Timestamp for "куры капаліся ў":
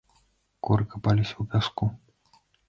0.67-1.43